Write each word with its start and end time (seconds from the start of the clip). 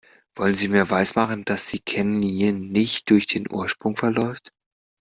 Wollen 0.33 0.55
Sie 0.55 0.67
mir 0.67 0.89
weismachen, 0.89 1.45
dass 1.45 1.67
die 1.67 1.77
Kennlinie 1.77 2.53
nicht 2.53 3.11
durch 3.11 3.27
den 3.27 3.43
Ursprung 3.51 3.95
verläuft? 3.95 4.49